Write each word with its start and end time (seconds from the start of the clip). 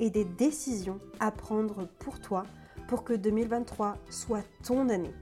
et 0.00 0.10
des 0.10 0.24
décisions 0.24 0.98
à 1.20 1.30
prendre 1.30 1.86
pour 1.98 2.20
toi 2.20 2.44
pour 2.88 3.04
que 3.04 3.12
2023 3.12 3.96
soit 4.10 4.44
ton 4.62 4.88
année 4.88 5.14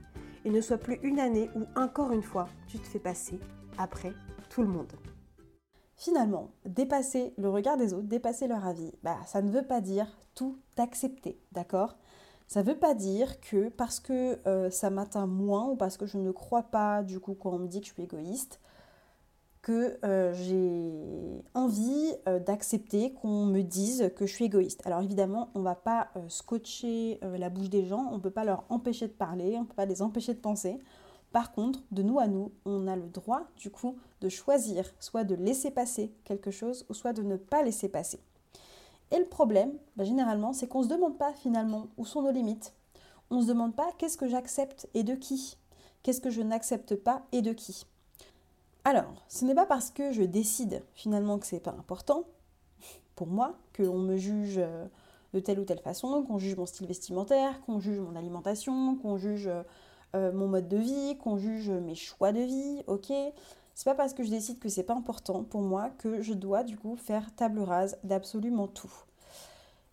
et 0.45 0.51
ne 0.51 0.61
soit 0.61 0.79
plus 0.79 0.99
une 1.03 1.21
année 1.21 1.51
où 1.55 1.63
encore 1.79 2.13
une 2.13 2.23
fois 2.23 2.49
tu 2.67 2.79
te 2.79 2.87
fais 2.87 2.99
passer 2.99 3.39
après 3.79 4.13
tout 4.51 4.63
le 4.63 4.69
monde. 4.69 4.93
Finalement, 5.95 6.51
dépasser 6.67 7.33
le 7.39 7.49
regard 7.49 7.77
des 7.77 7.95
autres, 7.95 8.09
dépasser 8.09 8.49
leur 8.49 8.67
avis, 8.67 8.93
bah, 9.03 9.19
ça 9.25 9.41
ne 9.41 9.51
veut 9.51 9.67
pas 9.67 9.81
dire 9.81 10.09
tout 10.35 10.59
accepter, 10.77 11.39
d'accord? 11.53 11.97
Ça 12.49 12.63
ne 12.63 12.69
veut 12.69 12.79
pas 12.79 12.95
dire 12.95 13.41
que 13.41 13.69
parce 13.69 14.01
que 14.01 14.39
euh, 14.47 14.69
ça 14.69 14.91
m'atteint 14.91 15.27
moins 15.27 15.69
ou 15.69 15.77
parce 15.77 15.97
que 15.97 16.07
je 16.07 16.19
ne 16.19 16.33
crois 16.33 16.65
pas, 16.65 17.03
du 17.03 17.21
coup, 17.21 17.35
quand 17.35 17.53
on 17.53 17.59
me 17.61 17.69
dit 17.69 17.81
que 17.81 17.87
je 17.87 17.93
suis 17.93 18.03
égoïste, 18.03 18.61
que 19.63 19.97
euh, 20.05 20.35
j'ai 20.35 21.43
envie 21.55 22.13
euh, 22.29 22.41
d'accepter 22.41 23.13
qu'on 23.15 23.47
me 23.47 23.63
dise 23.63 24.11
que 24.17 24.27
je 24.27 24.33
suis 24.35 24.45
égoïste. 24.47 24.83
Alors 24.85 25.01
évidemment, 25.01 25.51
on 25.55 25.61
ne 25.61 25.65
va 25.65 25.77
pas 25.77 26.09
euh, 26.17 26.29
scotcher 26.29 27.21
la 27.23 27.49
bouche 27.49 27.71
des 27.71 27.85
gens, 27.85 28.09
on 28.11 28.17
ne 28.17 28.21
peut 28.21 28.31
pas 28.31 28.45
leur 28.45 28.65
empêcher 28.69 29.07
de 29.07 29.13
parler, 29.13 29.55
on 29.57 29.61
ne 29.61 29.67
peut 29.67 29.75
pas 29.75 29.87
les 29.87 30.03
empêcher 30.03 30.35
de 30.35 30.41
penser. 30.41 30.81
Par 31.31 31.53
contre, 31.53 31.81
de 31.93 32.03
nous 32.03 32.19
à 32.19 32.27
nous, 32.27 32.53
on 32.67 32.87
a 32.89 32.97
le 32.97 33.09
droit 33.09 33.45
du 33.57 33.71
coup 33.71 33.97
de 34.21 34.29
choisir 34.29 34.93
soit 34.99 35.25
de 35.25 35.35
laisser 35.35 35.71
passer 35.71 36.13
quelque 36.25 36.51
chose 36.51 36.85
ou 36.91 36.95
soit 36.95 37.13
de 37.13 37.23
ne 37.23 37.37
pas 37.37 37.63
laisser 37.63 37.89
passer. 37.89 38.21
Et 39.13 39.19
le 39.19 39.27
problème, 39.27 39.73
bah, 39.97 40.05
généralement, 40.05 40.53
c'est 40.53 40.67
qu'on 40.67 40.81
ne 40.81 40.85
se 40.85 40.89
demande 40.89 41.19
pas 41.19 41.33
finalement 41.35 41.87
où 41.97 42.05
sont 42.05 42.23
nos 42.23 42.33
limites. 42.33 42.75
On 43.31 43.37
ne 43.37 43.43
se 43.43 43.49
demande 43.49 43.75
pas 43.75 43.91
qu'est-ce 43.97 44.19
que 44.19 44.29
j'accepte 44.29 44.89
et 44.95 45.05
de 45.05 45.15
qui. 45.15 45.57
Qu'est-ce 46.03 46.21
que 46.21 46.31
je 46.31 46.43
n'accepte 46.43 46.97
pas 46.97 47.23
et 47.31 47.43
de 47.43 47.53
qui. 47.53 47.87
Alors, 48.85 49.25
ce 49.29 49.45
n'est 49.45 49.55
pas 49.55 49.67
parce 49.67 49.91
que 49.91 50.13
je 50.13 50.23
décide 50.23 50.83
finalement 50.95 51.39
que 51.39 51.47
c'est 51.47 51.61
pas 51.61 51.71
important 51.79 52.25
pour 53.15 53.29
moi, 53.29 53.55
qu'on 53.77 53.99
me 53.99 54.17
juge 54.17 54.57
euh, 54.59 54.87
de 55.35 55.41
telle 55.41 55.61
ou 55.61 55.65
telle 55.65 55.79
façon, 55.79 56.25
qu'on 56.25 56.39
juge 56.39 56.57
mon 56.57 56.67
style 56.67 56.87
vestimentaire, 56.87 57.61
qu'on 57.65 57.79
juge 57.79 58.01
mon 58.01 58.17
alimentation, 58.17 58.97
qu'on 58.97 59.17
juge 59.19 59.49
euh, 60.15 60.33
mon 60.33 60.49
mode 60.49 60.69
de 60.69 60.79
vie, 60.79 61.17
qu'on 61.19 61.37
juge 61.37 61.71
mes 61.71 61.95
choix 61.95 62.33
de 62.33 62.41
vie, 62.41 62.83
ok? 62.89 63.13
C'est 63.75 63.85
pas 63.85 63.95
parce 63.95 64.15
que 64.15 64.23
je 64.23 64.31
décide 64.31 64.59
que 64.59 64.69
c'est 64.69 64.83
pas 64.83 64.95
important 64.95 65.45
pour 65.45 65.63
moi 65.63 65.91
que 65.99 66.21
je 66.21 66.35
dois 66.35 66.63
du 66.63 66.77
coup 66.77 66.97
faire 66.97 67.35
table 67.35 67.61
rase 67.61 67.99
d'absolument 68.05 68.67
tout. 68.67 68.93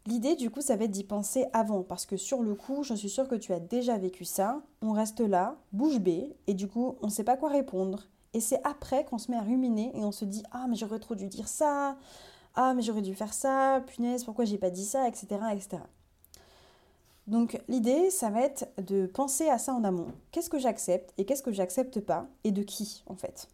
L'idée 0.05 0.35
du 0.35 0.49
coup 0.49 0.61
ça 0.61 0.75
va 0.75 0.85
être 0.85 0.91
d'y 0.91 1.03
penser 1.03 1.45
avant 1.53 1.83
parce 1.83 2.05
que 2.05 2.17
sur 2.17 2.41
le 2.41 2.55
coup 2.55 2.83
je 2.83 2.93
suis 2.93 3.09
sûre 3.09 3.27
que 3.27 3.35
tu 3.35 3.53
as 3.53 3.59
déjà 3.59 3.97
vécu 3.97 4.25
ça, 4.25 4.61
on 4.81 4.91
reste 4.91 5.21
là, 5.21 5.55
bouche 5.71 5.99
bée 5.99 6.35
et 6.47 6.53
du 6.53 6.67
coup 6.67 6.95
on 7.01 7.07
ne 7.07 7.11
sait 7.11 7.23
pas 7.23 7.37
quoi 7.37 7.49
répondre 7.49 8.07
et 8.33 8.39
c'est 8.39 8.61
après 8.63 9.05
qu'on 9.05 9.17
se 9.17 9.31
met 9.31 9.37
à 9.37 9.41
ruminer 9.41 9.91
et 9.95 10.03
on 10.03 10.11
se 10.11 10.25
dit 10.25 10.43
Ah, 10.51 10.65
mais 10.69 10.75
j'aurais 10.75 10.99
trop 10.99 11.15
dû 11.15 11.27
dire 11.27 11.47
ça, 11.47 11.97
ah, 12.55 12.73
mais 12.73 12.81
j'aurais 12.81 13.01
dû 13.01 13.15
faire 13.15 13.33
ça, 13.33 13.81
punaise, 13.87 14.23
pourquoi 14.23 14.45
j'ai 14.45 14.57
pas 14.57 14.69
dit 14.69 14.85
ça, 14.85 15.07
etc. 15.07 15.27
etc. 15.53 15.81
Donc 17.27 17.61
l'idée, 17.67 18.09
ça 18.09 18.29
va 18.29 18.41
être 18.41 18.67
de 18.81 19.05
penser 19.05 19.49
à 19.49 19.59
ça 19.59 19.73
en 19.73 19.83
amont. 19.83 20.07
Qu'est-ce 20.31 20.49
que 20.49 20.57
j'accepte 20.57 21.13
et 21.17 21.25
qu'est-ce 21.25 21.43
que 21.43 21.51
j'accepte 21.51 21.99
pas 21.99 22.27
et 22.43 22.51
de 22.51 22.63
qui 22.63 23.03
en 23.05 23.15
fait? 23.15 23.47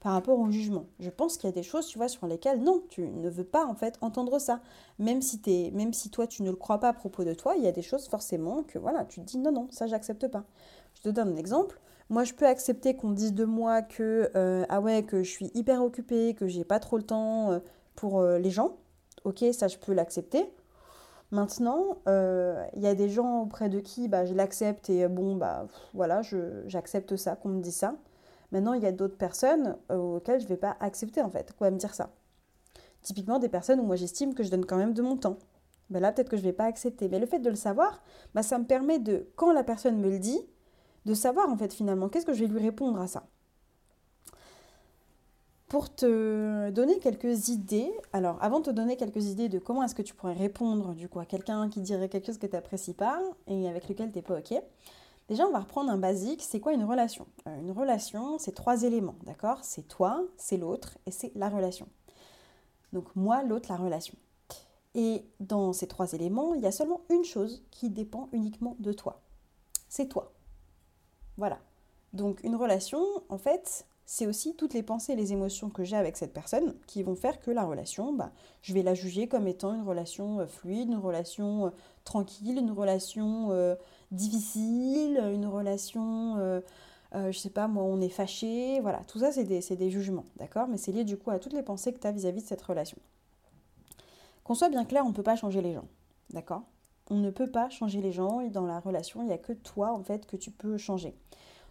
Par 0.00 0.12
rapport 0.12 0.38
au 0.38 0.50
jugement. 0.50 0.86
Je 1.00 1.10
pense 1.10 1.36
qu'il 1.36 1.48
y 1.48 1.52
a 1.52 1.54
des 1.54 1.62
choses, 1.62 1.86
tu 1.86 1.96
vois, 1.98 2.08
sur 2.08 2.26
lesquelles 2.26 2.62
non, 2.62 2.82
tu 2.90 3.08
ne 3.08 3.28
veux 3.28 3.44
pas 3.44 3.66
en 3.66 3.74
fait 3.74 3.98
entendre 4.00 4.38
ça. 4.38 4.60
Même 4.98 5.22
si, 5.22 5.40
même 5.72 5.92
si 5.92 6.10
toi 6.10 6.26
tu 6.26 6.42
ne 6.42 6.50
le 6.50 6.56
crois 6.56 6.78
pas 6.78 6.88
à 6.88 6.92
propos 6.92 7.24
de 7.24 7.34
toi, 7.34 7.56
il 7.56 7.64
y 7.64 7.68
a 7.68 7.72
des 7.72 7.82
choses 7.82 8.08
forcément 8.08 8.62
que 8.62 8.78
voilà, 8.78 9.04
tu 9.04 9.20
te 9.20 9.26
dis 9.26 9.38
non, 9.38 9.52
non, 9.52 9.68
ça 9.70 9.86
j'accepte 9.86 10.28
pas. 10.28 10.44
Je 10.94 11.02
te 11.02 11.08
donne 11.10 11.28
un 11.28 11.36
exemple. 11.36 11.78
Moi, 12.10 12.24
je 12.24 12.34
peux 12.34 12.46
accepter 12.46 12.96
qu'on 12.96 13.12
dise 13.12 13.32
de 13.32 13.44
moi 13.44 13.82
que 13.82 14.30
euh, 14.36 14.64
ah 14.68 14.80
ouais, 14.80 15.04
que 15.04 15.22
je 15.22 15.30
suis 15.30 15.50
hyper 15.54 15.82
occupée, 15.82 16.34
que 16.34 16.46
j'ai 16.46 16.64
pas 16.64 16.78
trop 16.78 16.98
le 16.98 17.02
temps 17.02 17.52
euh, 17.52 17.58
pour 17.94 18.20
euh, 18.20 18.38
les 18.38 18.50
gens. 18.50 18.76
Ok, 19.24 19.42
ça 19.52 19.68
je 19.68 19.78
peux 19.78 19.94
l'accepter. 19.94 20.44
Maintenant, 21.30 21.98
il 22.06 22.82
y 22.82 22.86
a 22.86 22.94
des 22.94 23.08
gens 23.08 23.42
auprès 23.42 23.68
de 23.68 23.80
qui 23.80 24.06
bah, 24.08 24.24
je 24.24 24.34
l'accepte 24.34 24.90
et 24.90 25.08
bon 25.08 25.34
bah 25.34 25.66
voilà, 25.92 26.20
j'accepte 26.66 27.16
ça, 27.16 27.34
qu'on 27.34 27.48
me 27.48 27.60
dise 27.60 27.74
ça. 27.74 27.96
Maintenant, 28.52 28.74
il 28.74 28.82
y 28.82 28.86
a 28.86 28.92
d'autres 28.92 29.16
personnes 29.16 29.76
auxquelles 29.88 30.40
je 30.40 30.46
vais 30.46 30.58
pas 30.58 30.76
accepter 30.78 31.22
en 31.22 31.30
fait, 31.30 31.52
quoi 31.58 31.70
me 31.72 31.78
dire 31.78 31.94
ça. 31.94 32.10
Typiquement 33.02 33.40
des 33.40 33.48
personnes 33.48 33.80
où 33.80 33.84
moi 33.84 33.96
j'estime 33.96 34.34
que 34.34 34.44
je 34.44 34.50
donne 34.50 34.64
quand 34.64 34.76
même 34.76 34.92
de 34.94 35.02
mon 35.02 35.16
temps. 35.16 35.38
Ben 35.90 36.00
là, 36.00 36.12
peut-être 36.12 36.28
que 36.28 36.36
je 36.36 36.42
ne 36.42 36.48
vais 36.48 36.52
pas 36.52 36.64
accepter. 36.64 37.08
Mais 37.08 37.18
le 37.18 37.26
fait 37.26 37.40
de 37.40 37.50
le 37.50 37.56
savoir, 37.56 38.02
bah, 38.34 38.42
ça 38.42 38.58
me 38.58 38.64
permet 38.64 38.98
de, 38.98 39.28
quand 39.36 39.52
la 39.52 39.64
personne 39.64 39.98
me 39.98 40.08
le 40.08 40.18
dit, 40.18 40.40
de 41.04 41.14
savoir 41.14 41.48
en 41.50 41.56
fait 41.56 41.72
finalement 41.72 42.08
qu'est-ce 42.08 42.26
que 42.26 42.32
je 42.32 42.44
vais 42.44 42.50
lui 42.50 42.60
répondre 42.60 43.00
à 43.00 43.06
ça. 43.06 43.26
Pour 45.68 45.92
te 45.92 46.70
donner 46.70 46.98
quelques 46.98 47.48
idées, 47.48 47.92
alors 48.12 48.38
avant 48.40 48.60
de 48.60 48.66
te 48.66 48.70
donner 48.70 48.96
quelques 48.96 49.24
idées 49.24 49.48
de 49.48 49.58
comment 49.58 49.82
est-ce 49.82 49.94
que 49.94 50.02
tu 50.02 50.14
pourrais 50.14 50.34
répondre 50.34 50.94
du 50.94 51.08
coup 51.08 51.18
à 51.18 51.24
quelqu'un 51.24 51.68
qui 51.68 51.80
dirait 51.80 52.08
quelque 52.08 52.26
chose 52.26 52.38
que 52.38 52.46
tu 52.46 52.54
n'apprécies 52.54 52.94
pas 52.94 53.20
et 53.46 53.68
avec 53.68 53.88
lequel 53.88 54.12
tu 54.12 54.18
n'es 54.18 54.22
pas 54.22 54.38
ok, 54.38 54.54
déjà 55.28 55.46
on 55.46 55.50
va 55.50 55.60
reprendre 55.60 55.90
un 55.90 55.98
basique, 55.98 56.42
c'est 56.42 56.60
quoi 56.60 56.74
une 56.74 56.84
relation? 56.84 57.26
Euh, 57.48 57.60
Une 57.60 57.72
relation, 57.72 58.38
c'est 58.38 58.54
trois 58.54 58.84
éléments, 58.84 59.16
d'accord? 59.24 59.58
C'est 59.62 59.88
toi, 59.88 60.22
c'est 60.36 60.58
l'autre 60.58 60.96
et 61.06 61.10
c'est 61.10 61.32
la 61.34 61.48
relation. 61.48 61.88
Donc 62.92 63.06
moi, 63.16 63.42
l'autre, 63.42 63.68
la 63.70 63.76
relation. 63.76 64.14
Et 64.94 65.24
dans 65.40 65.72
ces 65.72 65.88
trois 65.88 66.12
éléments, 66.12 66.54
il 66.54 66.60
y 66.60 66.66
a 66.66 66.72
seulement 66.72 67.00
une 67.10 67.24
chose 67.24 67.64
qui 67.72 67.90
dépend 67.90 68.28
uniquement 68.32 68.76
de 68.78 68.92
toi. 68.92 69.22
C'est 69.88 70.08
toi. 70.08 70.33
Voilà. 71.36 71.58
Donc 72.12 72.42
une 72.44 72.56
relation, 72.56 73.02
en 73.28 73.38
fait, 73.38 73.86
c'est 74.06 74.26
aussi 74.26 74.54
toutes 74.54 74.74
les 74.74 74.82
pensées 74.82 75.12
et 75.12 75.16
les 75.16 75.32
émotions 75.32 75.70
que 75.70 75.82
j'ai 75.82 75.96
avec 75.96 76.16
cette 76.16 76.32
personne 76.32 76.74
qui 76.86 77.02
vont 77.02 77.16
faire 77.16 77.40
que 77.40 77.50
la 77.50 77.64
relation, 77.64 78.12
bah, 78.12 78.32
je 78.62 78.74
vais 78.74 78.82
la 78.82 78.94
juger 78.94 79.28
comme 79.28 79.48
étant 79.48 79.74
une 79.74 79.82
relation 79.82 80.40
euh, 80.40 80.46
fluide, 80.46 80.88
une 80.88 80.98
relation 80.98 81.66
euh, 81.66 81.70
tranquille, 82.04 82.58
une 82.58 82.70
relation 82.70 83.48
euh, 83.50 83.74
difficile, 84.10 85.18
une 85.32 85.46
relation, 85.46 86.62
je 87.12 87.38
sais 87.38 87.50
pas, 87.50 87.66
moi, 87.66 87.82
on 87.82 88.00
est 88.00 88.08
fâché, 88.08 88.80
voilà. 88.80 89.00
Tout 89.08 89.20
ça, 89.20 89.32
c'est 89.32 89.44
des, 89.44 89.60
des, 89.60 89.90
jugements, 89.90 90.24
d'accord? 90.36 90.68
Mais 90.68 90.76
c'est 90.76 90.92
lié 90.92 91.04
du 91.04 91.16
coup 91.16 91.30
à 91.30 91.38
toutes 91.38 91.52
les 91.52 91.62
pensées 91.62 91.92
que 91.92 91.98
tu 91.98 92.06
as 92.06 92.12
vis-à-vis 92.12 92.42
de 92.42 92.46
cette 92.46 92.62
relation. 92.62 92.98
Qu'on 94.44 94.54
soit 94.54 94.68
bien 94.68 94.84
clair, 94.84 95.04
on 95.04 95.08
ne 95.08 95.14
peut 95.14 95.22
pas 95.22 95.36
changer 95.36 95.62
les 95.62 95.72
gens, 95.72 95.86
d'accord? 96.30 96.62
On 97.10 97.16
ne 97.16 97.30
peut 97.30 97.50
pas 97.50 97.68
changer 97.68 98.00
les 98.00 98.12
gens 98.12 98.40
et 98.40 98.50
dans 98.50 98.66
la 98.66 98.80
relation, 98.80 99.22
il 99.22 99.26
n'y 99.26 99.32
a 99.32 99.38
que 99.38 99.52
toi 99.52 99.92
en 99.92 100.02
fait 100.02 100.26
que 100.26 100.36
tu 100.36 100.50
peux 100.50 100.78
changer. 100.78 101.14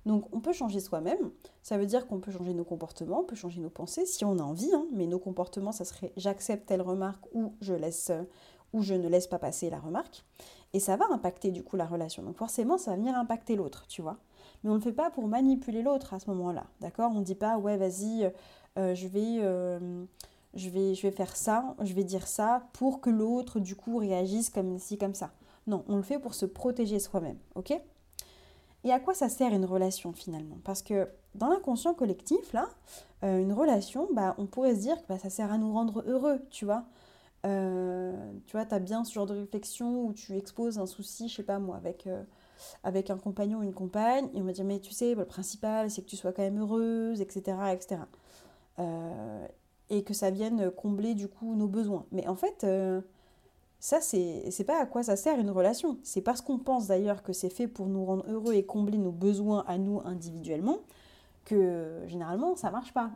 Donc 0.05 0.25
on 0.33 0.41
peut 0.41 0.53
changer 0.53 0.79
soi-même, 0.79 1.31
ça 1.61 1.77
veut 1.77 1.85
dire 1.85 2.07
qu'on 2.07 2.19
peut 2.19 2.31
changer 2.31 2.53
nos 2.53 2.65
comportements, 2.65 3.21
on 3.21 3.25
peut 3.25 3.35
changer 3.35 3.61
nos 3.61 3.69
pensées 3.69 4.05
si 4.05 4.25
on 4.25 4.37
a 4.37 4.43
envie, 4.43 4.73
hein. 4.73 4.85
mais 4.91 5.07
nos 5.07 5.19
comportements, 5.19 5.71
ça 5.71 5.85
serait 5.85 6.11
j'accepte 6.17 6.67
telle 6.67 6.81
remarque 6.81 7.23
ou 7.33 7.53
je 7.61 7.73
laisse 7.73 8.11
ou 8.73 8.81
je 8.81 8.95
ne 8.95 9.07
laisse 9.07 9.27
pas 9.27 9.39
passer 9.39 9.69
la 9.69 9.79
remarque. 9.79 10.25
Et 10.73 10.79
ça 10.79 10.97
va 10.97 11.05
impacter 11.11 11.51
du 11.51 11.63
coup 11.63 11.77
la 11.77 11.85
relation. 11.85 12.23
Donc 12.23 12.37
forcément, 12.37 12.79
ça 12.79 12.91
va 12.91 12.97
venir 12.97 13.15
impacter 13.15 13.55
l'autre, 13.55 13.85
tu 13.87 14.01
vois. 14.01 14.17
Mais 14.63 14.71
on 14.71 14.73
ne 14.73 14.79
le 14.79 14.83
fait 14.83 14.91
pas 14.91 15.11
pour 15.11 15.27
manipuler 15.27 15.83
l'autre 15.83 16.13
à 16.15 16.19
ce 16.19 16.29
moment-là, 16.31 16.65
d'accord? 16.81 17.11
On 17.13 17.19
ne 17.19 17.23
dit 17.23 17.35
pas 17.35 17.57
ouais 17.57 17.77
vas-y, 17.77 18.31
euh, 18.77 18.95
je 18.95 19.07
vais... 19.07 19.37
Euh, 19.39 20.05
je 20.55 20.69
vais, 20.69 20.95
je 20.95 21.01
vais 21.01 21.11
faire 21.11 21.35
ça, 21.35 21.75
je 21.81 21.93
vais 21.93 22.03
dire 22.03 22.27
ça 22.27 22.67
pour 22.73 23.01
que 23.01 23.09
l'autre, 23.09 23.59
du 23.59 23.75
coup, 23.75 23.97
réagisse 23.97 24.49
comme 24.49 24.79
ci, 24.79 24.97
comme 24.97 25.15
ça. 25.15 25.31
Non, 25.67 25.83
on 25.87 25.95
le 25.95 26.03
fait 26.03 26.19
pour 26.19 26.33
se 26.33 26.45
protéger 26.45 26.99
soi-même, 26.99 27.37
ok? 27.55 27.73
Et 28.83 28.91
à 28.91 28.99
quoi 28.99 29.13
ça 29.13 29.29
sert 29.29 29.53
une 29.53 29.65
relation 29.65 30.11
finalement? 30.11 30.57
Parce 30.63 30.81
que 30.81 31.07
dans 31.35 31.47
l'inconscient 31.47 31.93
collectif, 31.93 32.51
là, 32.53 32.67
euh, 33.23 33.39
une 33.39 33.53
relation, 33.53 34.09
bah, 34.13 34.35
on 34.37 34.45
pourrait 34.45 34.75
se 34.75 34.81
dire 34.81 35.01
que 35.01 35.07
bah, 35.07 35.17
ça 35.17 35.29
sert 35.29 35.51
à 35.51 35.57
nous 35.57 35.71
rendre 35.71 36.03
heureux, 36.05 36.41
tu 36.49 36.65
vois? 36.65 36.83
Euh, 37.45 38.31
tu 38.45 38.53
vois, 38.53 38.65
tu 38.65 38.75
as 38.75 38.79
bien 38.79 39.03
ce 39.03 39.13
genre 39.13 39.25
de 39.25 39.33
réflexion 39.33 40.05
où 40.05 40.13
tu 40.13 40.35
exposes 40.37 40.79
un 40.79 40.85
souci, 40.85 41.29
je 41.29 41.35
sais 41.37 41.43
pas 41.43 41.59
moi, 41.59 41.77
avec, 41.77 42.07
euh, 42.07 42.23
avec 42.83 43.09
un 43.09 43.17
compagnon 43.17 43.59
ou 43.59 43.63
une 43.63 43.73
compagne, 43.73 44.29
et 44.33 44.41
on 44.41 44.45
va 44.45 44.51
dire, 44.51 44.65
mais 44.65 44.79
tu 44.79 44.91
sais, 44.93 45.15
le 45.15 45.25
principal, 45.25 45.89
c'est 45.89 46.01
que 46.01 46.07
tu 46.07 46.17
sois 46.17 46.33
quand 46.33 46.43
même 46.43 46.59
heureuse, 46.59 47.21
etc. 47.21 47.57
etc. 47.73 48.01
et 49.89 50.03
que 50.03 50.13
ça 50.13 50.31
vienne 50.31 50.71
combler 50.71 51.13
du 51.13 51.27
coup 51.27 51.55
nos 51.55 51.67
besoins. 51.67 52.05
Mais 52.11 52.27
en 52.27 52.35
fait, 52.35 52.65
ça, 53.79 53.99
c'est 54.01 54.63
pas 54.65 54.81
à 54.81 54.85
quoi 54.85 55.03
ça 55.03 55.15
sert 55.15 55.37
une 55.39 55.49
relation. 55.49 55.97
C'est 56.03 56.21
parce 56.21 56.41
qu'on 56.41 56.57
pense 56.57 56.87
d'ailleurs 56.87 57.21
que 57.21 57.33
c'est 57.33 57.49
fait 57.49 57.67
pour 57.67 57.87
nous 57.87 58.05
rendre 58.05 58.25
heureux 58.29 58.53
et 58.53 58.65
combler 58.65 58.97
nos 58.97 59.11
besoins 59.11 59.65
à 59.67 59.77
nous 59.77 60.01
individuellement 60.05 60.77
que 61.45 62.01
généralement 62.07 62.55
ça 62.55 62.71
marche 62.71 62.93
pas. 62.93 63.11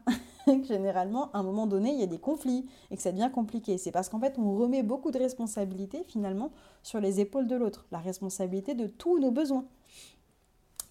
généralement, 0.64 1.32
à 1.32 1.40
un 1.40 1.44
moment 1.44 1.68
donné, 1.68 1.92
il 1.92 2.00
y 2.00 2.04
a 2.04 2.08
des 2.08 2.20
conflits 2.20 2.66
et 2.92 2.98
que 2.98 3.02
ça 3.02 3.12
devient 3.12 3.32
compliqué. 3.34 3.78
C'est 3.78 3.92
parce 3.92 4.10
qu'en 4.10 4.20
fait, 4.20 4.38
on 4.38 4.58
remet 4.58 4.84
beaucoup 4.84 5.12
de 5.12 5.18
responsabilités 5.18 6.04
finalement 6.04 6.52
sur 6.84 7.00
les 7.00 7.20
épaules 7.20 7.48
de 7.48 7.56
l'autre, 7.56 7.86
la 7.92 8.00
responsabilité 8.00 8.74
de 8.74 8.88
tous 8.88 9.20
nos 9.20 9.32
besoins. 9.32 9.66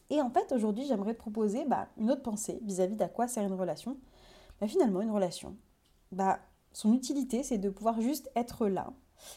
Et 0.09 0.21
en 0.23 0.31
fait, 0.31 0.53
aujourd'hui, 0.53 0.85
j'aimerais 0.87 1.15
te 1.15 1.19
proposer 1.19 1.65
bah, 1.65 1.89
une 1.99 2.11
autre 2.11 2.23
pensée 2.23 2.61
vis-à-vis 2.63 2.97
d'à 2.97 3.09
quoi 3.09 3.29
sert 3.29 3.45
une 3.45 3.55
relation. 3.55 3.97
Bah, 4.61 4.69
finalement, 4.69 5.01
une 5.01 5.11
relation, 5.11 5.57
bah, 6.13 6.39
son 6.73 6.93
utilité, 6.93 7.43
c'est 7.43 7.59
de 7.59 7.71
pouvoir 7.71 8.01
juste 8.01 8.31
être 8.37 8.67
là, 8.67 8.93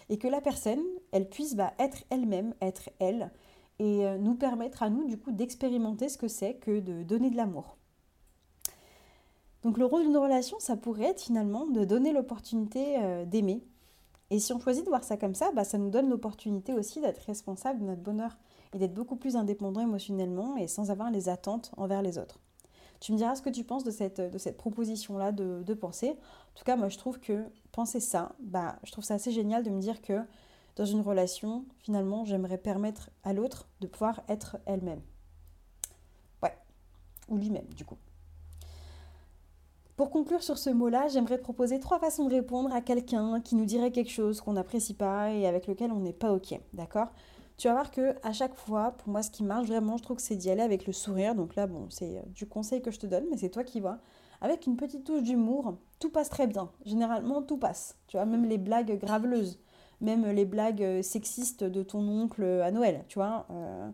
et 0.10 0.18
que 0.18 0.28
la 0.28 0.42
personne, 0.42 0.84
elle 1.12 1.30
puisse 1.30 1.56
bah, 1.56 1.74
être 1.80 2.04
elle-même, 2.10 2.54
être 2.62 2.90
elle, 3.00 3.32
et 3.80 4.06
euh, 4.06 4.18
nous 4.18 4.36
permettre 4.36 4.84
à 4.84 4.90
nous, 4.90 5.06
du 5.06 5.18
coup, 5.18 5.32
d'expérimenter 5.32 6.10
ce 6.10 6.18
que 6.18 6.28
c'est 6.28 6.56
que 6.56 6.80
de 6.80 7.04
donner 7.04 7.30
de 7.30 7.38
l'amour. 7.38 7.78
Donc 9.64 9.78
le 9.78 9.86
rôle 9.86 10.04
d'une 10.04 10.18
relation, 10.18 10.58
ça 10.60 10.78
pourrait 10.78 11.10
être 11.10 11.22
finalement 11.22 11.66
de 11.66 11.84
donner 11.84 12.14
l'opportunité 12.14 12.98
euh, 13.00 13.26
d'aimer. 13.26 13.64
Et 14.30 14.40
si 14.40 14.54
on 14.54 14.60
choisit 14.60 14.84
de 14.86 14.90
voir 14.90 15.04
ça 15.04 15.18
comme 15.18 15.36
ça, 15.36 15.52
bah, 15.54 15.64
ça 15.64 15.78
nous 15.78 15.90
donne 15.90 16.10
l'opportunité 16.10 16.74
aussi 16.74 17.02
d'être 17.02 17.20
responsable 17.26 17.80
de 17.80 17.86
notre 17.86 18.02
bonheur 18.02 18.38
et 18.74 18.78
d'être 18.78 18.94
beaucoup 18.94 19.16
plus 19.16 19.36
indépendant 19.36 19.82
émotionnellement 19.82 20.56
et 20.56 20.68
sans 20.68 20.92
avoir 20.92 21.10
les 21.10 21.30
attentes 21.30 21.72
envers 21.78 22.02
les 22.02 22.18
autres. 22.18 22.40
Tu 23.00 23.14
me 23.14 23.18
diras 23.18 23.36
ce 23.36 23.42
que 23.42 23.50
tu 23.50 23.64
penses 23.64 23.84
de 23.84 23.92
cette, 23.92 24.58
proposition-là 24.58 25.32
de, 25.32 25.64
de 25.66 25.74
pensée. 25.74 26.10
En 26.10 26.58
tout 26.58 26.66
cas, 26.66 26.76
moi, 26.76 26.90
je 26.90 26.98
trouve 26.98 27.20
que 27.20 27.46
penser 27.72 28.00
ça, 28.00 28.34
bah, 28.40 28.78
je 28.84 28.92
trouve 28.92 29.04
ça 29.04 29.14
assez 29.16 29.32
génial 29.32 29.64
de 29.64 29.70
me 29.70 29.80
dire 29.80 30.02
que 30.02 30.22
dans 30.76 30.86
une 30.86 31.02
relation, 31.02 31.66
finalement, 31.80 32.26
j'aimerais 32.26 32.58
permettre 32.58 33.10
à 33.24 33.34
l'autre 33.34 33.68
de 33.82 33.88
pouvoir 33.88 34.22
être 34.28 34.58
elle-même. 34.66 35.02
Ouais, 36.42 36.58
ou 37.28 37.38
lui-même, 37.38 37.68
du 37.76 37.86
coup. 37.86 37.98
Pour 39.98 40.10
conclure 40.10 40.42
sur 40.42 40.58
ce 40.58 40.70
mot-là, 40.70 41.10
j'aimerais 41.10 41.38
te 41.38 41.44
proposer 41.44 41.82
trois 41.82 42.00
façons 42.00 42.26
de 42.26 42.34
répondre 42.34 42.74
à 42.74 42.80
quelqu'un 42.80 43.42
qui 43.42 43.56
nous 43.56 43.66
dirait 43.66 43.92
quelque 43.92 44.12
chose 44.12 44.40
qu'on 44.40 44.54
n'apprécie 44.54 44.94
pas 44.94 45.34
et 45.34 45.46
avec 45.46 45.68
lequel 45.68 45.92
on 45.92 46.00
n'est 46.00 46.14
pas 46.14 46.32
OK. 46.32 46.58
D'accord? 46.72 47.10
Tu 47.60 47.68
vas 47.68 47.74
voir 47.74 47.92
que 47.92 48.16
à 48.24 48.32
chaque 48.32 48.56
fois, 48.56 48.92
pour 48.92 49.10
moi, 49.10 49.22
ce 49.22 49.30
qui 49.30 49.44
marche 49.44 49.68
vraiment, 49.68 49.98
je 49.98 50.04
trouve 50.04 50.16
que 50.16 50.24
c'est 50.24 50.38
d'y 50.38 50.50
aller 50.50 50.62
avec 50.62 50.88
le 50.88 50.94
sourire. 50.94 51.36
Donc 51.36 51.56
là, 51.56 51.68
bon, 51.68 51.88
c'est 51.90 52.18
euh, 52.18 52.22
du 52.34 52.48
conseil 52.48 52.82
que 52.82 52.90
je 52.90 53.00
te 53.00 53.06
donne, 53.06 53.26
mais 53.30 53.36
c'est 53.36 53.50
toi 53.50 53.66
qui 53.66 53.82
vois. 53.82 54.00
Avec 54.40 54.66
une 54.66 54.78
petite 54.78 55.04
touche 55.04 55.24
d'humour, 55.24 55.76
tout 56.00 56.10
passe 56.10 56.30
très 56.30 56.48
bien. 56.48 56.72
Généralement, 56.86 57.42
tout 57.42 57.58
passe. 57.58 57.98
Tu 58.08 58.16
vois, 58.16 58.26
même 58.26 58.46
les 58.46 58.58
blagues 58.58 58.98
graveleuses, 58.98 59.60
même 60.00 60.26
les 60.26 60.46
blagues 60.46 60.82
euh, 60.82 61.02
sexistes 61.02 61.66
de 61.66 61.84
ton 61.84 62.00
oncle 62.00 62.44
à 62.44 62.72
Noël, 62.72 63.04
tu 63.10 63.20
vois. 63.20 63.46
Euh, 63.52 63.90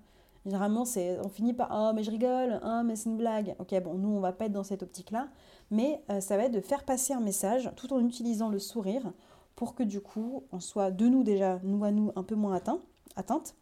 généralement, 0.46 0.86
c'est, 0.86 1.20
on 1.22 1.30
finit 1.30 1.54
par 1.54 1.72
oh 1.74 1.92
mais 1.96 2.04
je 2.04 2.12
rigole, 2.12 2.62
oh 2.64 2.82
mais 2.86 2.96
c'est 2.96 3.10
une 3.10 3.18
blague. 3.18 3.56
Ok, 3.58 3.74
bon, 3.82 3.96
nous 3.96 4.10
on 4.10 4.20
va 4.20 4.32
pas 4.32 4.46
être 4.46 4.52
dans 4.52 4.64
cette 4.64 4.84
optique-là, 4.84 5.30
mais 5.72 6.04
ça 6.20 6.38
va 6.38 6.44
être 6.44 6.52
de 6.52 6.62
faire 6.62 6.84
passer 6.86 7.14
un 7.14 7.20
message 7.20 7.72
tout 7.76 7.92
en 7.94 8.06
utilisant 8.06 8.50
le 8.50 8.60
sourire 8.60 9.12
pour 9.56 9.74
que 9.74 9.82
du 9.82 10.02
coup 10.02 10.44
on 10.52 10.60
soit 10.60 10.92
de 10.92 11.08
nous 11.08 11.24
déjà, 11.24 11.60
nous 11.64 11.84
à 11.84 11.90
nous, 11.90 12.12
un 12.16 12.22
peu 12.22 12.36
moins 12.36 12.54
atteints 12.54 12.82
atteinte, 13.16 13.56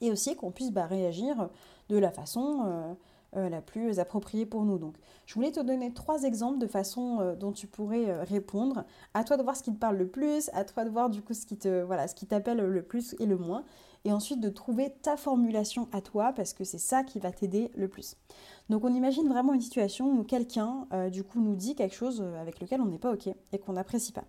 et 0.00 0.10
aussi 0.10 0.36
qu'on 0.36 0.50
puisse 0.50 0.70
bah, 0.70 0.86
réagir 0.86 1.48
de 1.88 1.96
la 1.96 2.10
façon 2.10 2.64
euh, 2.66 2.94
euh, 3.36 3.48
la 3.48 3.60
plus 3.60 3.98
appropriée 3.98 4.46
pour 4.46 4.64
nous. 4.64 4.78
Donc, 4.78 4.96
je 5.26 5.34
voulais 5.34 5.52
te 5.52 5.60
donner 5.60 5.92
trois 5.92 6.22
exemples 6.22 6.58
de 6.58 6.66
façon 6.66 7.18
euh, 7.20 7.34
dont 7.34 7.52
tu 7.52 7.66
pourrais 7.66 8.22
répondre. 8.22 8.84
À 9.14 9.24
toi 9.24 9.36
de 9.36 9.42
voir 9.42 9.56
ce 9.56 9.62
qui 9.62 9.72
te 9.72 9.78
parle 9.78 9.96
le 9.96 10.08
plus, 10.08 10.50
à 10.52 10.64
toi 10.64 10.84
de 10.84 10.90
voir 10.90 11.10
du 11.10 11.22
coup 11.22 11.34
ce 11.34 11.46
qui 11.46 12.26
t'appelle 12.26 12.58
le 12.58 12.82
plus 12.82 13.14
et 13.18 13.26
le 13.26 13.36
moins, 13.36 13.64
et 14.04 14.12
ensuite 14.12 14.40
de 14.40 14.48
trouver 14.48 14.94
ta 15.02 15.16
formulation 15.16 15.88
à 15.92 16.00
toi 16.00 16.32
parce 16.34 16.54
que 16.54 16.64
c'est 16.64 16.78
ça 16.78 17.04
qui 17.04 17.18
va 17.18 17.32
t'aider 17.32 17.70
le 17.74 17.88
plus. 17.88 18.16
Donc, 18.70 18.84
on 18.84 18.94
imagine 18.94 19.28
vraiment 19.28 19.52
une 19.52 19.60
situation 19.60 20.10
où 20.10 20.24
quelqu'un 20.24 20.86
du 21.10 21.22
coup 21.22 21.40
nous 21.40 21.56
dit 21.56 21.74
quelque 21.74 21.94
chose 21.94 22.22
avec 22.40 22.60
lequel 22.60 22.80
on 22.80 22.86
n'est 22.86 22.98
pas 22.98 23.12
ok 23.12 23.28
et 23.52 23.58
qu'on 23.58 23.74
n'apprécie 23.74 24.12
pas 24.12 24.24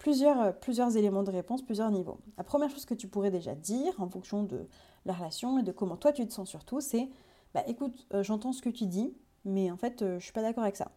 plusieurs, 0.00 0.40
euh, 0.40 0.50
plusieurs 0.50 0.96
éléments 0.96 1.22
de 1.22 1.30
réponse, 1.30 1.62
plusieurs 1.62 1.92
niveaux. 1.92 2.18
La 2.36 2.42
première 2.42 2.70
chose 2.70 2.86
que 2.86 2.94
tu 2.94 3.06
pourrais 3.06 3.30
déjà 3.30 3.54
dire 3.54 3.94
en 3.98 4.08
fonction 4.08 4.42
de 4.42 4.66
la 5.06 5.12
relation 5.12 5.58
et 5.58 5.62
de 5.62 5.70
comment 5.70 5.96
toi 5.96 6.12
tu 6.12 6.26
te 6.26 6.32
sens 6.32 6.48
surtout, 6.48 6.80
c'est 6.80 7.08
bah 7.54 7.62
écoute, 7.68 8.06
euh, 8.14 8.24
j'entends 8.24 8.52
ce 8.52 8.62
que 8.62 8.70
tu 8.70 8.86
dis, 8.86 9.12
mais 9.44 9.70
en 9.70 9.76
fait, 9.76 10.02
euh, 10.02 10.18
je 10.18 10.24
suis 10.24 10.32
pas 10.32 10.42
d'accord 10.42 10.64
avec 10.64 10.76
ça. 10.76 10.90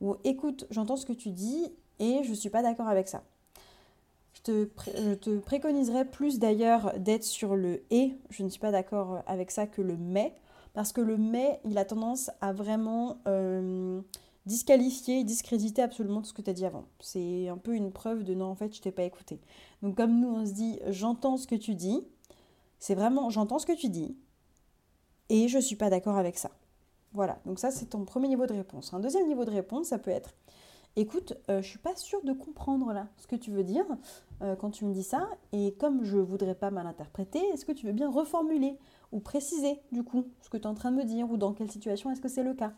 Ou 0.00 0.16
écoute, 0.24 0.66
j'entends 0.70 0.96
ce 0.96 1.06
que 1.06 1.12
tu 1.12 1.30
dis 1.30 1.72
et 1.98 2.22
je 2.24 2.34
suis 2.34 2.50
pas 2.50 2.62
d'accord 2.62 2.88
avec 2.88 3.08
ça. 3.08 3.22
Je 4.34 4.42
te, 4.42 4.68
je 4.96 5.14
te 5.14 5.38
préconiserais 5.38 6.04
plus 6.04 6.38
d'ailleurs 6.38 6.92
d'être 6.98 7.24
sur 7.24 7.56
le 7.56 7.84
et, 7.90 8.14
je 8.30 8.42
ne 8.42 8.48
suis 8.48 8.60
pas 8.60 8.72
d'accord 8.72 9.22
avec 9.26 9.50
ça, 9.50 9.66
que 9.66 9.80
le 9.82 9.96
mais, 9.96 10.34
parce 10.74 10.92
que 10.92 11.00
le 11.00 11.16
mais, 11.16 11.60
il 11.64 11.78
a 11.78 11.84
tendance 11.84 12.30
à 12.40 12.52
vraiment 12.52 13.18
disqualifier, 14.46 15.24
discréditer 15.24 15.82
absolument 15.82 16.22
tout 16.22 16.28
ce 16.28 16.32
que 16.32 16.42
tu 16.42 16.50
as 16.50 16.54
dit 16.54 16.64
avant. 16.64 16.84
C'est 17.00 17.48
un 17.48 17.58
peu 17.58 17.74
une 17.74 17.92
preuve 17.92 18.24
de 18.24 18.34
non, 18.34 18.46
en 18.46 18.54
fait, 18.54 18.74
je 18.74 18.80
t'ai 18.80 18.92
pas 18.92 19.02
écouté. 19.02 19.40
Donc 19.82 19.96
comme 19.96 20.20
nous, 20.20 20.28
on 20.28 20.46
se 20.46 20.52
dit, 20.52 20.78
j'entends 20.88 21.36
ce 21.36 21.46
que 21.46 21.56
tu 21.56 21.74
dis, 21.74 22.00
c'est 22.78 22.94
vraiment, 22.94 23.28
j'entends 23.30 23.58
ce 23.58 23.66
que 23.66 23.76
tu 23.76 23.88
dis, 23.88 24.16
et 25.28 25.48
je 25.48 25.58
suis 25.58 25.76
pas 25.76 25.90
d'accord 25.90 26.16
avec 26.16 26.38
ça. 26.38 26.50
Voilà, 27.12 27.40
donc 27.46 27.58
ça, 27.58 27.70
c'est 27.70 27.86
ton 27.86 28.04
premier 28.04 28.28
niveau 28.28 28.46
de 28.46 28.52
réponse. 28.52 28.92
Un 28.92 29.00
deuxième 29.00 29.26
niveau 29.26 29.44
de 29.44 29.50
réponse, 29.50 29.88
ça 29.88 29.98
peut 29.98 30.10
être, 30.10 30.34
écoute, 30.94 31.34
euh, 31.50 31.62
je 31.62 31.68
suis 31.68 31.78
pas 31.78 31.96
sûre 31.96 32.22
de 32.22 32.32
comprendre 32.32 32.92
là 32.92 33.08
ce 33.16 33.26
que 33.26 33.36
tu 33.36 33.50
veux 33.50 33.64
dire 33.64 33.86
euh, 34.42 34.54
quand 34.54 34.70
tu 34.70 34.84
me 34.84 34.92
dis 34.92 35.02
ça, 35.02 35.28
et 35.52 35.74
comme 35.74 36.04
je 36.04 36.18
voudrais 36.18 36.54
pas 36.54 36.70
mal 36.70 36.86
interpréter, 36.86 37.40
est-ce 37.52 37.64
que 37.64 37.72
tu 37.72 37.86
veux 37.86 37.92
bien 37.92 38.10
reformuler 38.10 38.78
ou 39.12 39.20
préciser 39.20 39.80
du 39.92 40.02
coup 40.04 40.26
ce 40.42 40.50
que 40.50 40.56
tu 40.56 40.64
es 40.64 40.66
en 40.66 40.74
train 40.74 40.92
de 40.92 40.96
me 40.96 41.04
dire, 41.04 41.30
ou 41.30 41.36
dans 41.36 41.52
quelle 41.52 41.70
situation 41.70 42.10
est-ce 42.10 42.20
que 42.20 42.28
c'est 42.28 42.44
le 42.44 42.54
cas? 42.54 42.74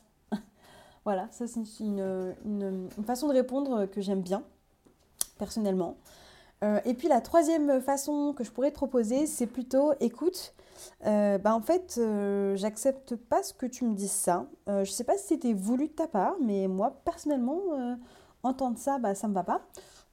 Voilà, 1.05 1.29
ça 1.31 1.47
c'est 1.47 1.61
une, 1.81 2.89
façon 3.06 3.29
de 3.29 3.33
répondre 3.33 3.87
que 3.87 4.00
j'aime 4.00 4.23
bien, 4.23 4.43
personnellement. 5.39 5.97
Euh, 6.65 6.81
et 6.85 6.95
puis 6.95 7.09
la 7.09 7.21
troisième 7.21 7.81
façon 7.81 8.33
que 8.37 8.45
je 8.45 8.50
pourrais 8.50 8.71
te 8.71 8.77
proposer, 8.77 9.27
c'est 9.27 9.47
plutôt, 9.47 9.93
écoute, 10.00 10.55
euh, 11.06 11.39
bah 11.39 11.55
en 11.55 11.61
fait, 11.61 11.97
euh, 11.99 12.56
j'accepte 12.56 13.17
pas 13.17 13.43
ce 13.43 13.55
que 13.55 13.67
tu 13.67 13.85
me 13.85 13.95
dis 13.95 14.09
ça. 14.09 14.47
je 14.67 14.91
sais 14.91 15.05
pas 15.05 15.17
si 15.17 15.29
c'était 15.29 15.53
voulu 15.53 15.89
de 15.89 15.93
ta 15.93 16.09
part, 16.09 16.35
mais 16.41 16.69
moi, 16.69 17.00
personnellement, 17.05 17.61
entendre 18.43 18.78
ça, 18.78 18.99
bah, 18.99 19.14
ça 19.14 19.28
me 19.28 19.35
va 19.35 19.45
pas. 19.45 19.62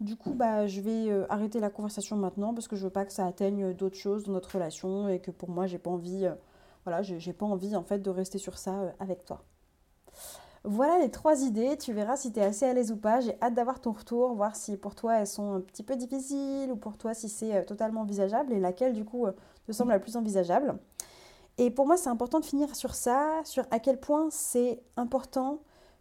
Du 0.02 0.18
coup, 0.18 0.34
bah, 0.34 0.68
je 0.68 0.82
vais 0.82 1.26
arrêter 1.30 1.60
la 1.60 1.70
conversation 1.70 2.16
maintenant 2.18 2.54
parce 2.54 2.68
que 2.68 2.76
je 2.76 2.84
veux 2.84 2.92
pas 2.92 3.06
que 3.06 3.14
ça 3.14 3.26
atteigne 3.26 3.74
d'autres 3.74 3.98
choses 3.98 4.26
dans 4.26 4.34
notre 4.34 4.54
relation 4.54 5.10
et 5.10 5.20
que 5.20 5.32
pour 5.32 5.50
moi, 5.50 5.68
j'ai 5.68 5.80
pas 5.80 5.92
envie, 5.92 6.28
voilà, 6.86 7.02
j'ai 7.02 7.34
pas 7.34 7.46
envie 7.46 7.76
en 7.76 7.84
fait 7.84 8.00
de 8.00 8.10
rester 8.10 8.38
sur 8.38 8.58
ça 8.58 8.94
avec 9.00 9.26
toi. 9.26 9.44
Voilà 10.68 10.98
les 10.98 11.12
trois 11.12 11.44
idées, 11.44 11.78
tu 11.78 11.94
verras 11.94 12.18
si 12.18 12.32
tu 12.32 12.40
es 12.40 12.44
assez 12.44 12.66
à 12.66 12.74
l'aise 12.74 12.92
ou 12.92 12.98
pas. 12.98 13.20
J'ai 13.20 13.38
hâte 13.40 13.54
d'avoir 13.54 13.80
ton 13.80 13.92
retour, 13.92 14.34
voir 14.34 14.56
si 14.56 14.78
pour 14.78 14.96
toi 14.96 15.20
elles 15.20 15.28
sont 15.28 15.54
un 15.54 15.62
petit 15.62 15.84
peu 15.84 15.96
difficiles 15.96 16.72
ou 16.72 16.76
pour 16.76 16.98
toi 16.98 17.14
si 17.14 17.30
c'est 17.30 17.56
euh, 17.56 17.64
totalement 17.64 18.02
envisageable 18.02 18.52
et 18.52 18.60
laquelle 18.60 18.94
du 18.94 19.06
coup 19.06 19.28
euh, 19.28 19.32
te 19.68 19.72
semble 19.72 19.92
la 19.92 20.00
plus 20.00 20.18
envisageable. 20.18 20.80
Et 21.60 21.70
pour 21.70 21.86
moi 21.86 21.98
c'est 21.98 22.10
important 22.10 22.40
de 22.40 22.46
finir 22.46 22.76
sur 22.76 22.96
ça, 22.96 23.42
sur 23.44 23.66
à 23.70 23.80
quel 23.80 24.00
point 24.00 24.30
c'est 24.32 24.82
important 24.98 25.60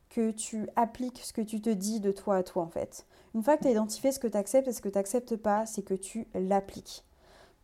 que 0.08 0.30
tu 0.30 0.66
appliques 0.76 1.20
ce 1.22 1.34
que 1.34 1.42
tu 1.42 1.60
te 1.60 1.68
dis 1.70 2.00
de 2.00 2.10
toi 2.10 2.36
à 2.36 2.42
toi 2.42 2.62
en 2.62 2.68
fait. 2.68 3.04
Une 3.34 3.42
fois 3.42 3.58
que 3.58 3.62
tu 3.62 3.68
as 3.68 3.72
identifié 3.72 4.12
ce 4.12 4.18
que 4.18 4.28
tu 4.28 4.38
acceptes 4.38 4.68
et 4.68 4.72
ce 4.72 4.80
que 4.80 4.88
tu 4.88 4.96
n'acceptes 4.96 5.36
pas, 5.36 5.66
c'est 5.66 5.82
que 5.82 5.94
tu 5.94 6.26
l'appliques. 6.34 7.04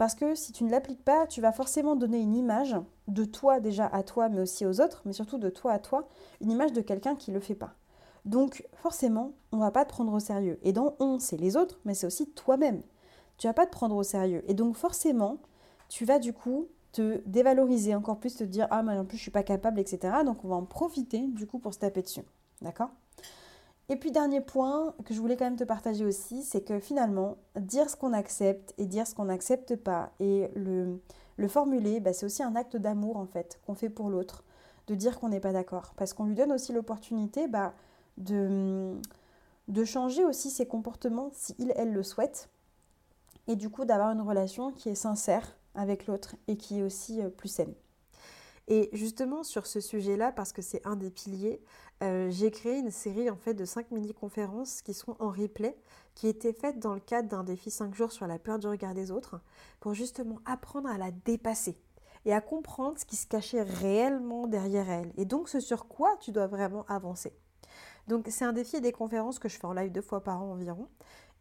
Parce 0.01 0.15
que 0.15 0.35
si 0.35 0.53
tu 0.53 0.65
ne 0.65 0.71
l'appliques 0.71 1.05
pas, 1.05 1.27
tu 1.27 1.43
vas 1.43 1.53
forcément 1.53 1.95
donner 1.95 2.21
une 2.21 2.35
image 2.35 2.75
de 3.07 3.27
toi 3.27 3.61
déjà 3.61 3.85
à 3.85 4.03
toi, 4.03 4.31
mais 4.31 4.41
aussi 4.41 4.65
aux 4.65 4.81
autres, 4.81 5.03
mais 5.05 5.13
surtout 5.13 5.37
de 5.37 5.51
toi 5.51 5.73
à 5.73 5.79
toi, 5.79 6.09
une 6.41 6.51
image 6.51 6.73
de 6.73 6.81
quelqu'un 6.81 7.17
qui 7.17 7.31
ne 7.31 7.35
le 7.35 7.43
fait 7.43 7.55
pas. 7.55 7.75
Donc 8.25 8.67
forcément, 8.77 9.33
on 9.53 9.59
ne 9.59 9.61
va 9.61 9.71
pas 9.71 9.85
te 9.85 9.91
prendre 9.91 10.15
au 10.15 10.19
sérieux. 10.19 10.59
Et 10.63 10.73
dans 10.73 10.97
on, 11.01 11.19
c'est 11.19 11.37
les 11.37 11.55
autres, 11.55 11.81
mais 11.85 11.93
c'est 11.93 12.07
aussi 12.07 12.31
toi-même. 12.31 12.81
Tu 13.37 13.47
vas 13.47 13.53
pas 13.53 13.67
te 13.67 13.73
prendre 13.73 13.95
au 13.95 14.03
sérieux. 14.03 14.43
Et 14.49 14.55
donc 14.55 14.75
forcément, 14.75 15.37
tu 15.91 16.07
vas 16.07 16.19
du 16.19 16.33
coup 16.33 16.69
te 16.93 17.21
dévaloriser 17.27 17.95
encore 17.95 18.21
plus, 18.21 18.37
te 18.37 18.45
dire 18.45 18.69
ah 18.71 18.83
mais 18.83 18.97
en 18.97 19.05
plus 19.05 19.19
je 19.19 19.23
suis 19.25 19.31
pas 19.31 19.43
capable, 19.43 19.81
etc. 19.81 20.15
Donc 20.25 20.47
on 20.47 20.49
va 20.49 20.57
en 20.57 20.65
profiter 20.65 21.27
du 21.27 21.47
coup 21.47 21.59
pour 21.59 21.75
se 21.75 21.79
taper 21.79 22.01
dessus. 22.01 22.23
D'accord? 22.63 22.89
Et 23.91 23.97
puis 23.97 24.13
dernier 24.13 24.41
point 24.41 24.95
que 25.05 25.13
je 25.13 25.21
voulais 25.21 25.37
quand 25.37 25.47
même 25.47 25.57
te 25.57 25.65
partager 25.65 26.05
aussi, 26.05 26.45
c'est 26.45 26.61
que 26.61 26.79
finalement, 26.79 27.39
dire 27.57 27.91
ce 27.91 27.97
qu'on 27.97 28.13
accepte 28.13 28.73
et 28.79 28.87
dire 28.87 29.05
ce 29.05 29.17
qu'on 29.17 29.25
n'accepte 29.25 29.75
pas 29.75 30.13
et 30.21 30.49
le, 30.55 31.01
le 31.37 31.49
formuler, 31.49 31.99
bah, 31.99 32.13
c'est 32.13 32.25
aussi 32.25 32.45
un 32.45 32.55
acte 32.55 32.77
d'amour 32.77 33.17
en 33.17 33.27
fait 33.27 33.59
qu'on 33.67 33.75
fait 33.75 33.89
pour 33.91 34.09
l'autre, 34.09 34.45
de 34.87 34.95
dire 34.95 35.19
qu'on 35.19 35.29
n'est 35.29 35.41
pas 35.41 35.53
d'accord. 35.53 35.93
Parce 35.97 36.13
qu'on 36.13 36.27
lui 36.27 36.37
donne 36.37 36.53
aussi 36.53 36.73
l'opportunité 36.73 37.49
bah, 37.49 37.75
de, 38.17 38.95
de 39.67 39.85
changer 39.85 40.25
aussi 40.25 40.51
ses 40.51 40.67
comportements 40.67 41.31
si 41.33 41.57
elle 41.75 41.93
le 41.93 42.05
souhaite. 42.05 42.49
Et 43.49 43.57
du 43.57 43.71
coup 43.71 43.85
d'avoir 43.85 44.13
une 44.13 44.21
relation 44.21 44.71
qui 44.71 44.89
est 44.89 44.95
sincère 44.95 45.57
avec 45.75 46.07
l'autre 46.07 46.37
et 46.47 46.57
qui 46.57 46.79
est 46.79 46.83
aussi 46.85 47.23
plus 47.37 47.49
saine. 47.49 47.75
Et 48.73 48.89
justement 48.93 49.43
sur 49.43 49.67
ce 49.67 49.81
sujet-là, 49.81 50.31
parce 50.31 50.53
que 50.53 50.63
c'est 50.63 50.87
un 50.87 50.95
des 50.95 51.11
piliers, 51.11 51.61
euh, 52.05 52.31
j'ai 52.31 52.53
créé 52.53 52.79
une 52.79 52.93
série 52.93 53.29
en 53.29 53.37
fait 53.37 53.53
de 53.53 53.65
5 53.65 53.91
mini-conférences 53.91 54.81
qui 54.83 54.95
sont 54.95 55.17
en 55.19 55.31
replay, 55.31 55.77
qui 56.15 56.29
étaient 56.29 56.53
faites 56.53 56.79
dans 56.79 56.95
le 56.95 57.01
cadre 57.01 57.29
d'un 57.29 57.43
défi 57.43 57.73
5 57.73 57.93
jours 57.97 58.13
sur 58.13 58.29
la 58.29 58.39
peur 58.39 58.61
du 58.61 58.69
regard 58.69 58.95
des 58.95 59.11
autres, 59.11 59.41
pour 59.81 59.95
justement 59.95 60.39
apprendre 60.45 60.89
à 60.89 60.99
la 60.99 61.11
dépasser 61.11 61.77
et 62.25 62.33
à 62.33 62.41
comprendre 62.41 62.97
ce 62.97 63.05
qui 63.05 63.17
se 63.17 63.27
cachait 63.27 63.63
réellement 63.63 64.47
derrière 64.47 64.89
elle, 64.89 65.13
et 65.17 65.25
donc 65.25 65.49
ce 65.49 65.59
sur 65.59 65.89
quoi 65.89 66.17
tu 66.21 66.31
dois 66.31 66.47
vraiment 66.47 66.87
avancer. 66.87 67.35
Donc 68.07 68.27
c'est 68.31 68.45
un 68.45 68.53
défi 68.53 68.77
et 68.77 68.81
des 68.81 68.93
conférences 68.93 69.41
que 69.41 69.49
je 69.49 69.59
fais 69.59 69.67
en 69.67 69.73
live 69.73 69.91
deux 69.91 70.01
fois 70.01 70.23
par 70.23 70.43
an 70.43 70.53
environ, 70.53 70.89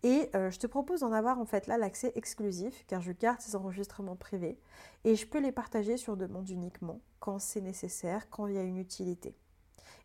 et 0.03 0.29
euh, 0.35 0.49
je 0.49 0.59
te 0.59 0.67
propose 0.67 1.01
d'en 1.01 1.11
avoir 1.11 1.39
en 1.39 1.45
fait 1.45 1.67
là 1.67 1.77
l'accès 1.77 2.13
exclusif 2.15 2.85
car 2.87 3.01
je 3.01 3.11
garde 3.11 3.41
ces 3.41 3.55
enregistrements 3.55 4.15
privés 4.15 4.57
et 5.03 5.15
je 5.15 5.27
peux 5.27 5.39
les 5.39 5.51
partager 5.51 5.97
sur 5.97 6.15
demande 6.15 6.49
uniquement 6.49 7.01
quand 7.19 7.39
c'est 7.39 7.61
nécessaire, 7.61 8.29
quand 8.29 8.47
il 8.47 8.55
y 8.55 8.57
a 8.57 8.63
une 8.63 8.77
utilité. 8.77 9.35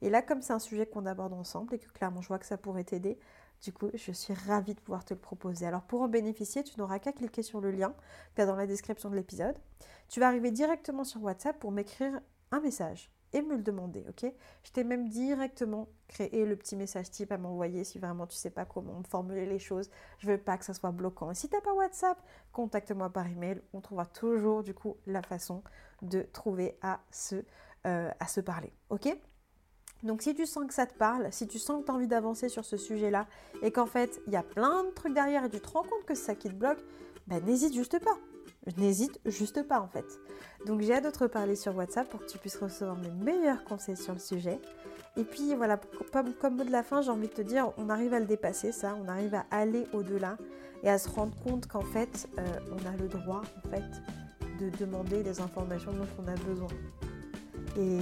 Et 0.03 0.11
là, 0.11 0.21
comme 0.21 0.43
c'est 0.43 0.53
un 0.53 0.59
sujet 0.59 0.87
qu'on 0.87 1.07
aborde 1.07 1.33
ensemble 1.33 1.75
et 1.75 1.79
que 1.79 1.89
clairement 1.91 2.21
je 2.21 2.29
vois 2.29 2.39
que 2.39 2.47
ça 2.47 2.59
pourrait 2.59 2.85
t'aider, 2.85 3.19
du 3.63 3.73
coup, 3.73 3.89
je 3.95 4.13
suis 4.13 4.35
ravie 4.35 4.75
de 4.75 4.81
pouvoir 4.81 5.05
te 5.05 5.15
le 5.15 5.21
proposer. 5.21 5.65
Alors 5.65 5.83
pour 5.83 6.03
en 6.03 6.09
bénéficier, 6.09 6.65
tu 6.65 6.79
n'auras 6.79 6.99
qu'à 6.99 7.13
cliquer 7.13 7.43
sur 7.43 7.61
le 7.61 7.71
lien 7.71 7.91
que 7.91 8.37
tu 8.37 8.43
as 8.43 8.47
dans 8.47 8.57
la 8.57 8.67
description 8.67 9.11
de 9.11 9.15
l'épisode. 9.15 9.57
Tu 10.09 10.19
vas 10.19 10.27
arriver 10.27 10.51
directement 10.51 11.05
sur 11.05 11.23
WhatsApp 11.23 11.59
pour 11.59 11.71
m'écrire 11.71 12.21
un 12.51 12.61
message 12.61 13.14
et 13.35 13.43
me 13.43 13.57
le 13.57 13.63
demander, 13.63 14.05
ok? 14.09 14.33
Je 14.63 14.71
t'ai 14.71 14.85
même 14.85 15.09
directement 15.09 15.89
créé 16.09 16.47
le 16.47 16.57
petit 16.57 16.77
message 16.77 17.11
type 17.11 17.33
à 17.33 17.37
m'envoyer 17.37 17.85
si 17.85 17.99
vraiment 17.99 18.27
tu 18.27 18.37
sais 18.37 18.51
pas 18.51 18.65
comment 18.65 19.03
formuler 19.03 19.45
les 19.45 19.59
choses. 19.59 19.91
Je 20.21 20.29
veux 20.29 20.39
pas 20.39 20.57
que 20.57 20.65
ça 20.65 20.73
soit 20.73 20.93
bloquant. 20.93 21.31
Et 21.31 21.35
si 21.35 21.49
tu 21.49 21.55
n'as 21.55 21.61
pas 21.61 21.75
WhatsApp, 21.75 22.17
contacte-moi 22.53 23.11
par 23.11 23.27
email. 23.27 23.61
On 23.73 23.81
trouvera 23.81 24.07
toujours 24.07 24.63
du 24.63 24.73
coup 24.73 24.97
la 25.07 25.21
façon 25.21 25.63
de 26.01 26.23
trouver 26.23 26.79
à 26.81 27.01
se, 27.11 27.45
euh, 27.87 28.11
à 28.19 28.27
se 28.29 28.41
parler, 28.41 28.73
ok? 28.89 29.15
Donc 30.05 30.23
si 30.23 30.35
tu 30.35 30.47
sens 30.47 30.67
que 30.67 30.75
ça 30.75 30.87
te 30.87 30.95
parle, 30.95 31.33
si 31.33 31.49
tu 31.49 31.59
sens 31.59 31.81
que 31.81 31.87
tu 31.87 31.93
as 31.93 31.95
envie 31.95 32.07
d'avancer 32.07 32.49
sur 32.49 32.65
ce 32.65 32.77
sujet-là 32.77 33.27
et 33.63 33.73
qu'en 33.73 33.87
fait 33.87 34.21
il 34.27 34.33
y 34.33 34.37
a 34.37 34.43
plein 34.43 34.85
de 34.85 34.91
trucs 34.91 35.15
derrière 35.15 35.45
et 35.45 35.51
tu 35.51 35.61
te 35.61 35.69
rends 35.69 35.83
compte 35.83 36.05
que 36.05 36.15
c'est 36.15 36.25
ça 36.25 36.35
qui 36.35 36.49
te 36.49 36.55
bloque, 36.55 36.85
ben 37.27 37.43
n'hésite 37.45 37.75
juste 37.75 37.99
pas. 37.99 38.19
Je 38.67 38.81
n'hésite 38.81 39.21
juste 39.27 39.63
pas 39.67 39.81
en 39.81 39.89
fait. 39.89 40.07
Donc 40.67 40.81
j'ai 40.81 40.95
hâte 40.95 41.05
de 41.05 41.11
te 41.11 41.19
reparler 41.19 41.57
sur 41.57 41.77
WhatsApp 41.77 42.09
pour 42.09 42.21
que 42.21 42.27
tu 42.27 42.39
puisses 42.39 42.57
recevoir 42.57 42.97
mes 42.97 43.11
meilleurs 43.11 43.65
conseils 43.65 43.97
sur 43.97 44.15
le 44.15 44.19
sujet. 44.19 44.59
Et 45.17 45.25
puis 45.25 45.55
voilà, 45.55 45.79
comme, 46.13 46.57
mot 46.57 46.65
de 46.65 46.73
la 46.73 46.83
fin, 46.83 47.03
j'ai 47.03 47.11
envie 47.11 47.29
de 47.29 47.33
te 47.33 47.43
dire, 47.43 47.71
on 47.77 47.89
arrive 47.89 48.15
à 48.15 48.21
le 48.21 48.27
dépasser 48.27 48.73
ça, 48.73 48.97
on 49.01 49.09
arrive 49.09 49.35
à 49.35 49.45
aller 49.51 49.87
au-delà 49.93 50.37
et 50.83 50.89
à 50.89 50.99
se 50.99 51.09
rendre 51.09 51.35
compte 51.45 51.67
qu'en 51.67 51.83
fait, 51.83 52.29
euh, 52.39 52.43
on 52.73 52.89
a 52.89 52.97
le 52.97 53.09
droit 53.09 53.43
en 53.65 53.69
fait 53.69 53.85
de 54.59 54.71
demander 54.79 55.23
les 55.23 55.41
informations 55.41 55.93
dont 55.93 56.09
on 56.23 56.29
a 56.29 56.35
besoin. 56.35 56.69
Et 57.77 57.99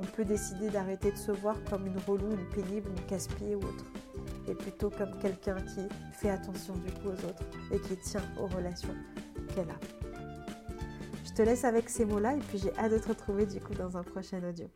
on 0.00 0.06
peut 0.16 0.24
décider 0.24 0.68
d'arrêter 0.70 1.12
de 1.12 1.16
se 1.16 1.32
voir 1.32 1.56
comme 1.70 1.86
une 1.86 1.98
relou, 2.06 2.30
une 2.30 2.48
pénible, 2.48 2.90
une 2.90 3.06
casse-pied 3.06 3.54
ou 3.54 3.58
autre. 3.58 3.84
Et 4.48 4.54
plutôt 4.54 4.90
comme 4.90 5.16
quelqu'un 5.20 5.56
qui 5.56 5.86
fait 6.12 6.30
attention 6.30 6.74
du 6.74 6.90
coup 6.92 7.08
aux 7.08 7.26
autres 7.28 7.44
et 7.70 7.78
qui 7.78 7.96
tient 7.98 8.22
aux 8.40 8.46
relations 8.46 8.94
Je 11.24 11.32
te 11.32 11.42
laisse 11.42 11.64
avec 11.64 11.88
ces 11.88 12.04
mots-là 12.04 12.34
et 12.36 12.40
puis 12.40 12.58
j'ai 12.58 12.76
hâte 12.78 12.92
de 12.92 12.98
te 12.98 13.08
retrouver 13.08 13.46
du 13.46 13.60
coup 13.60 13.74
dans 13.74 13.96
un 13.96 14.02
prochain 14.02 14.42
audio. 14.46 14.68